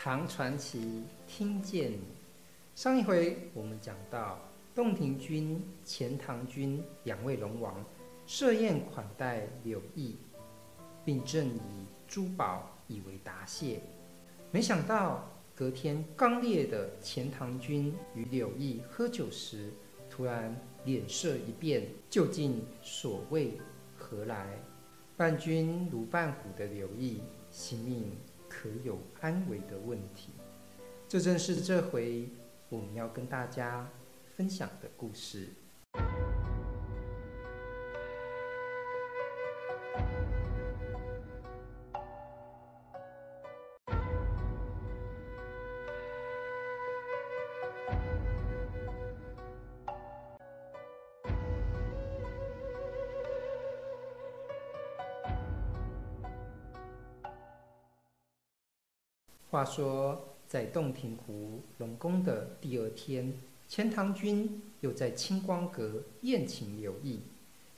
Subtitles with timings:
[0.00, 1.92] 唐传奇听见。
[2.76, 4.38] 上一回我们讲到，
[4.72, 7.84] 洞庭君、钱塘君两位龙王
[8.24, 10.14] 设宴款待柳毅，
[11.04, 13.80] 并赠以珠宝以为答谢。
[14.52, 19.72] 没想到隔天刚烈的钱塘君与柳毅喝酒时，
[20.08, 23.58] 突然脸色一变，究竟所谓
[23.96, 24.56] 何来？
[25.16, 27.20] 伴君如伴虎的柳毅，
[27.50, 28.12] 性命
[28.48, 30.30] 可有安危的问题？
[31.06, 32.28] 这正是这回
[32.68, 33.88] 我们要跟大家
[34.36, 35.48] 分享的故事。
[59.50, 63.32] 话说，在洞庭湖龙宫的第二天，
[63.66, 67.20] 钱塘君又在清光阁宴请柳毅。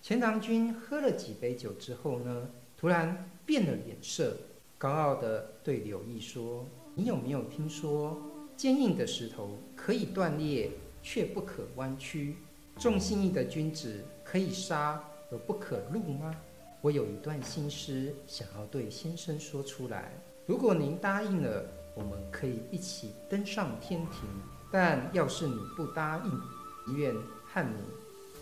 [0.02, 4.36] 钱塘君喝了几杯酒之后呢，突然变了脸色，
[4.78, 8.20] 高傲地对柳毅说：“你有没有听说，
[8.56, 10.72] 坚硬的石头可以断裂，
[11.04, 12.34] 却不可弯曲；
[12.80, 16.34] 重信义的君子可以杀而不可戮吗？
[16.80, 20.12] 我有一段心思，想要对先生说出来。”
[20.50, 24.24] 如果您答应了，我们可以一起登上天庭；
[24.68, 26.40] 但要是你不答应，
[26.88, 27.76] 宁愿和你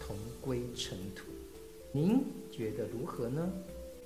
[0.00, 1.26] 同归尘土。
[1.92, 3.46] 您觉得如何呢？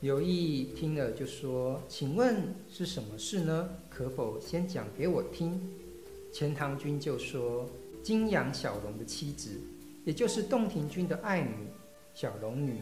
[0.00, 3.68] 刘毅听了就说：“请问是什么事呢？
[3.88, 5.60] 可否先讲给我听？”
[6.34, 7.70] 钱塘君就说
[8.02, 9.60] ：“金阳小龙的妻子，
[10.04, 11.68] 也就是洞庭君的爱女
[12.14, 12.80] 小龙女，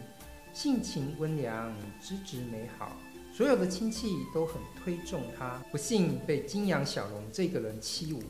[0.54, 2.96] 性情温良，资质美好。”
[3.40, 8.20] 所有的亲戚都很推重他，不幸被金阳小龙这个人欺侮。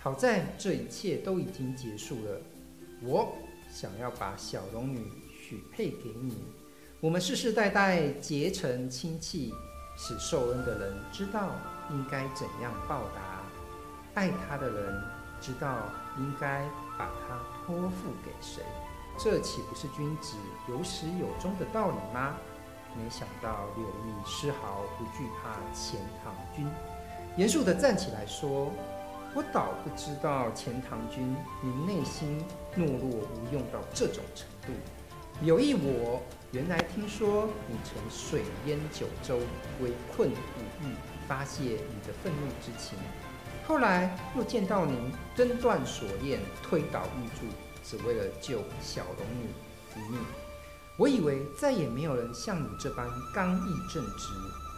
[0.00, 2.40] 好在这一切都已经结束了。
[3.00, 3.32] 我
[3.70, 5.06] 想要把小龙女
[5.40, 6.36] 许配给你，
[6.98, 9.54] 我们世世代代结成亲戚，
[9.96, 11.52] 使受恩的人知道
[11.88, 13.44] 应该怎样报答，
[14.14, 15.00] 爱他的人
[15.40, 15.78] 知道
[16.18, 18.64] 应该把他托付给谁。
[19.16, 20.34] 这岂不是君子
[20.68, 22.34] 有始有终的道理吗？
[22.96, 26.66] 没想到柳毅丝毫不惧怕钱塘君，
[27.36, 28.72] 严肃地站起来说
[29.34, 32.44] ：“我倒不知道钱塘君，您内心
[32.76, 34.72] 懦弱无用到这种程度。
[35.42, 39.38] 柳毅，我原来听说你曾水淹九州，
[39.80, 40.32] 围困五
[40.84, 40.94] 域，
[41.28, 42.98] 发泄你的愤怒之情。
[43.66, 47.46] 后来又见到您挣断锁链，推倒玉柱，
[47.84, 49.48] 只为了救小龙女。”
[51.00, 54.28] 我以为再也没有人像你这般刚毅正直、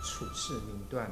[0.05, 1.11] 处事明断，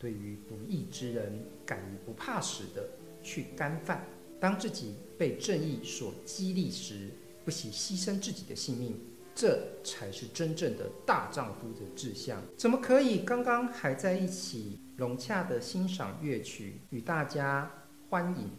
[0.00, 1.32] 对于不义之人
[1.64, 2.84] 敢于不怕死的
[3.22, 4.04] 去干犯。
[4.40, 7.08] 当自己被正义所激励时，
[7.44, 8.98] 不惜牺牲自己的性命，
[9.32, 12.42] 这才是真正的大丈夫的志向。
[12.56, 17.70] 怎么可以刚刚还在一起融洽地欣赏乐曲，与大家
[18.10, 18.50] 欢饮，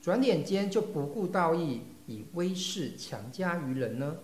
[0.00, 4.16] 转眼间就不顾道义，以威势强加于人呢？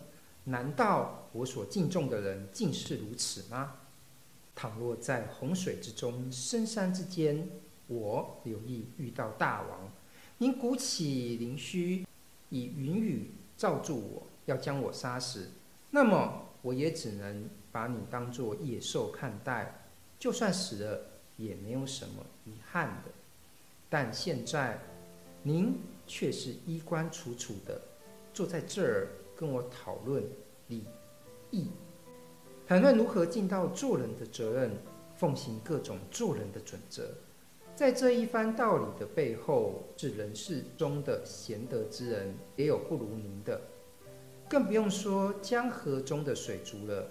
[0.45, 3.75] 难道我所敬重的人竟是如此吗？
[4.55, 7.49] 倘若在洪水之中、深山之间，
[7.87, 9.91] 我有意遇到大王，
[10.39, 12.05] 您鼓起灵须，
[12.51, 15.49] 以云雨罩住我，要将我杀死，
[15.91, 19.87] 那么我也只能把你当作野兽看待，
[20.19, 23.13] 就算死了也没有什么遗憾的。
[23.89, 24.81] 但现在，
[25.45, 27.81] 您却是衣冠楚楚的
[28.35, 29.09] 坐在这儿。
[29.37, 30.23] 跟我讨论
[30.69, 30.85] 礼
[31.51, 31.69] 义，
[32.67, 34.71] 谈论如何尽到做人的责任，
[35.17, 37.11] 奉行各种做人的准则。
[37.75, 43.61] 在这一番道理的背后，是人世中的贤德之人也有不如您的，
[44.49, 47.11] 更不用说江河中的水族了。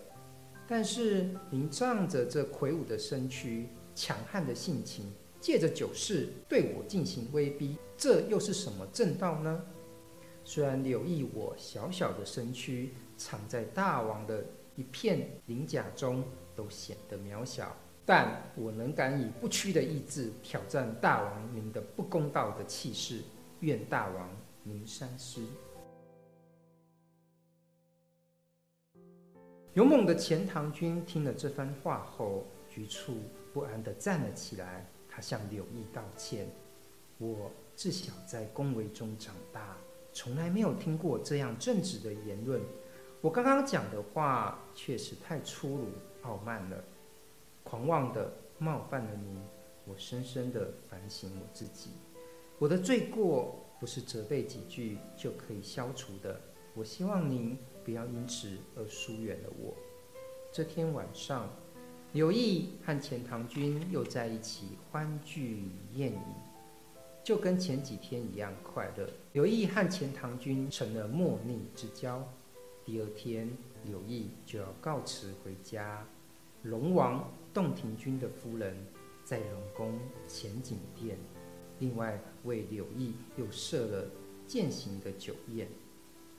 [0.67, 9.65] 但是您仗着这魁梧的身躯、强悍的性情，借着酒势对我进行威逼，这又是什么正道呢？
[10.43, 14.43] 虽然柳毅我小小的身躯藏在大王的
[14.75, 16.23] 一片鳞甲中，
[16.55, 23.21] 都显得渺小，但我能敢以不屈的意志挑战大王您的不公道的气势，
[23.59, 24.29] 愿大王
[24.63, 25.45] 您三思。
[29.75, 33.17] 勇猛的钱塘君听了这番话后，局促
[33.53, 36.49] 不安地站了起来，他向柳毅道歉
[37.19, 39.77] ：“我自小在宫闈中长大。”
[40.13, 42.61] 从来没有听过这样正直的言论，
[43.21, 45.87] 我刚刚讲的话确实太粗鲁、
[46.23, 46.83] 傲慢了，
[47.63, 49.41] 狂妄地冒犯了您，
[49.85, 51.91] 我深深地反省我自己。
[52.59, 56.39] 我的罪过不是责备几句就可以消除的。
[56.75, 59.73] 我希望您不要因此而疏远了我。
[60.51, 61.49] 这天晚上，
[62.13, 66.19] 刘毅和钱塘君又在一起欢聚宴饮，
[67.23, 69.07] 就跟前几天一样快乐。
[69.33, 72.27] 柳毅和钱塘君成了莫逆之交。
[72.83, 73.49] 第二天，
[73.85, 76.05] 柳毅就要告辞回家。
[76.63, 78.75] 龙王洞庭君的夫人
[79.23, 81.17] 在龙宫前景殿，
[81.79, 84.05] 另外为柳毅又设了
[84.47, 85.67] 饯行的酒宴，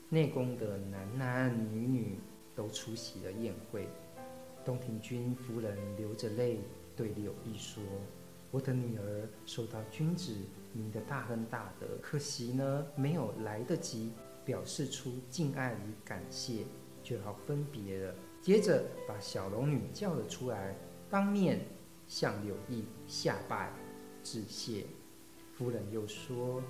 [0.09, 2.19] 内宫的男男女女
[2.55, 3.87] 都出席了宴会。
[4.63, 6.59] 洞庭君夫人流着泪
[6.95, 7.83] 对柳毅说
[8.53, 10.31] ：“我的女儿受到君子
[10.73, 14.11] 您的大恩大德，可惜呢没有来得及
[14.45, 16.63] 表示出敬爱与感谢，
[17.01, 18.13] 就要分别了。”
[18.43, 20.77] 接着把小龙女叫了出来，
[21.09, 21.65] 当面
[22.07, 23.73] 向柳毅下拜
[24.23, 24.85] 致谢。
[25.57, 26.61] 夫人又说：“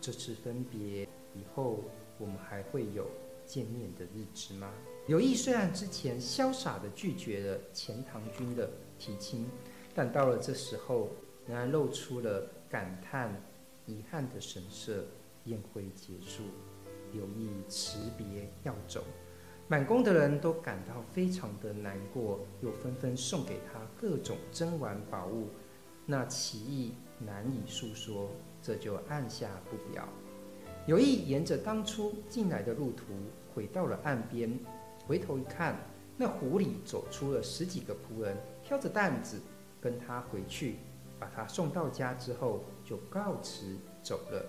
[0.00, 1.02] 这次分别
[1.34, 1.80] 以后，
[2.18, 3.10] 我们还会有
[3.44, 4.72] 见面的日子吗？”
[5.08, 9.48] 柳毅虽然之前潇洒地拒绝了钱塘君的提亲，
[9.92, 11.10] 但到了这时候，
[11.46, 13.34] 仍然露出了感叹、
[13.86, 15.04] 遗憾的神色。
[15.46, 16.44] 宴会结束，
[17.10, 19.02] 柳毅辞别要走。
[19.66, 25.48] 满宫的人都感到非常的难过，又纷纷送给他各种珍玩宝物，
[26.06, 28.30] 那奇异难以述说，
[28.62, 30.08] 这就按下不表。
[30.86, 33.06] 柳毅沿着当初进来的路途
[33.52, 34.56] 回到了岸边，
[35.08, 35.76] 回头一看，
[36.16, 39.40] 那湖里走出了十几个仆人，挑着担子
[39.80, 40.76] 跟他回去，
[41.22, 44.44] 把他送到家之后就告辞走了。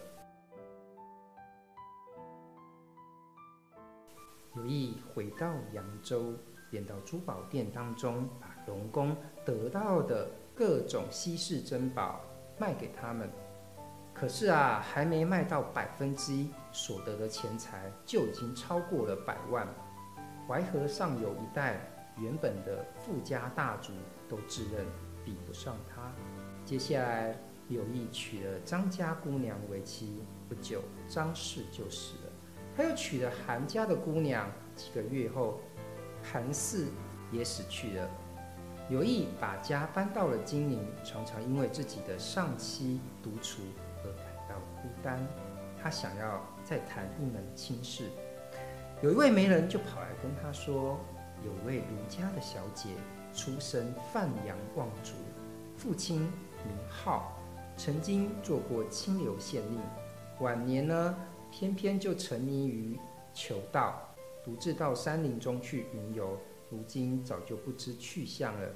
[4.55, 6.33] 柳毅回到扬州，
[6.71, 9.15] 便到珠宝店当中，把龙宫
[9.45, 12.21] 得到的各种稀世珍宝
[12.57, 13.29] 卖给他们。
[14.11, 19.67] 可是啊，还没卖到百分之一，所得的钱财就已经超过了百万。
[20.47, 21.79] 淮河上游一带
[22.17, 23.93] 原本的富家大族
[24.27, 24.87] 都自认
[25.23, 26.11] 比不上他。
[26.65, 27.37] 接下来，
[27.67, 32.31] 有意娶了张家姑娘为妻，不久张氏就死了。
[32.75, 35.59] 他又娶了韩家的姑娘，几个月后，
[36.23, 36.87] 韩氏
[37.31, 38.09] 也死去了。
[38.89, 43.61] 有意把家搬到了金陵，常常因为自己的丧妻独处
[44.03, 45.19] 而感到孤单。
[45.81, 48.09] 他想要再谈一门亲事，
[49.01, 50.97] 有一位媒人就跑来跟他说，
[51.45, 52.89] 有位卢家的小姐，
[53.33, 55.13] 出身范阳望族，
[55.75, 56.31] 父亲
[56.67, 57.37] 名浩，
[57.77, 59.79] 曾经做过清流县令，
[60.39, 61.17] 晚年呢，
[61.51, 62.99] 偏偏就沉迷于
[63.33, 64.01] 求道，
[64.43, 66.37] 独自到山林中去云游，
[66.69, 68.69] 如今早就不知去向了。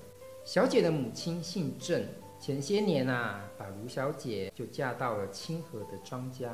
[0.43, 2.07] 小姐的母亲姓郑，
[2.39, 6.53] 前些年啊，把卢小姐就嫁到了清河的张家。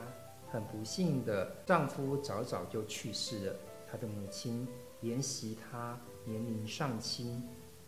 [0.52, 3.56] 很不幸的，丈夫早早就去世了。
[3.92, 4.68] 她的母亲
[5.02, 7.42] 怜惜她年龄尚轻，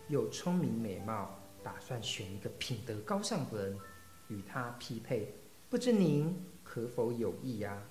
[0.07, 1.29] 又聪明美貌，
[1.65, 3.79] 打算选一个品德高尚的人
[4.27, 5.33] 与他匹配。
[5.67, 6.31] 不知您
[6.63, 7.81] 可否有意呀？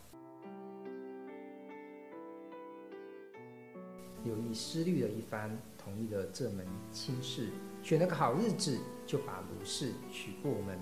[4.22, 7.48] 柳毅思虑了一番，同意了这门亲事，
[7.82, 8.78] 选了个好日子，
[9.08, 10.78] 就把卢氏娶过门。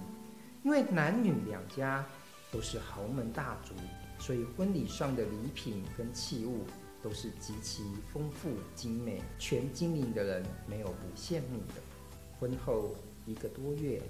[0.62, 2.04] 因为男女两家
[2.52, 3.74] 都是豪门大族，
[4.18, 6.66] 所以婚礼上的礼品跟器物
[7.02, 11.80] 都是极其丰富精美，全金陵的人没有不羡慕的。
[12.42, 14.02] 婚后一个多月，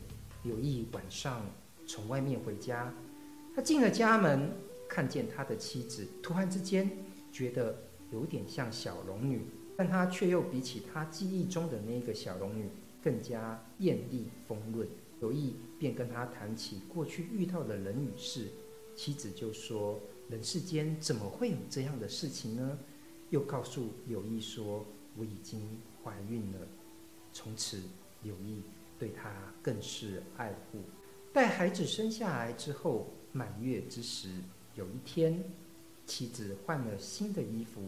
[0.42, 1.44] 有意晚上
[1.86, 2.90] 从外面回家，
[3.54, 4.50] 他进了家门，
[4.88, 6.90] 看见他的妻子，突然之间
[7.30, 7.76] 觉得。
[8.12, 9.40] 有点像小龙女，
[9.74, 12.68] 但他却又比起他记忆中的那个小龙女
[13.02, 14.86] 更加艳丽丰润。
[15.22, 18.48] 有意便跟他谈起过去遇到的人与事，
[18.94, 19.98] 妻子就说
[20.28, 22.78] ：“人世间怎么会有这样的事情呢？”
[23.30, 24.84] 又告诉有意说
[25.16, 25.66] ：“我已经
[26.04, 26.58] 怀孕了。”
[27.32, 27.80] 从此，
[28.22, 28.62] 柳毅
[28.98, 30.80] 对她更是爱护。
[31.32, 34.30] 待孩子生下来之后，满月之时，
[34.74, 35.42] 有一天。
[36.04, 37.80] 妻子换了新的衣服，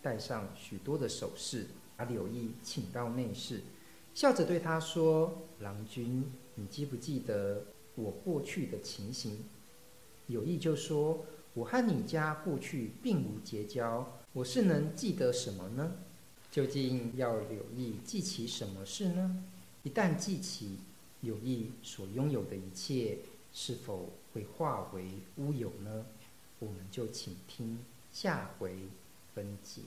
[0.00, 1.66] 戴上许多的首饰，
[1.96, 3.60] 把柳毅请到内室，
[4.14, 6.24] 笑着对他说：“郎君，
[6.54, 7.66] 你记不记得
[7.96, 9.36] 我过去的情形？”
[10.28, 15.92] 柳毅就说：“我和你家过去并无结交，我是能记得什么呢？
[16.52, 19.42] 究竟要柳毅记起什么事呢？
[19.86, 20.80] 一旦记起，
[21.20, 23.18] 有意所拥有的一切，
[23.52, 25.04] 是否会化为
[25.36, 26.04] 乌有呢？”
[26.58, 27.78] 我们就请听
[28.10, 28.76] 下回
[29.32, 29.82] 分解。